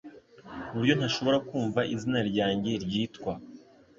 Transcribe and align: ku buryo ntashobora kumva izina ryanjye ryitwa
ku 0.67 0.73
buryo 0.77 0.93
ntashobora 0.95 1.37
kumva 1.49 1.79
izina 1.95 2.19
ryanjye 2.29 2.71
ryitwa 2.83 3.31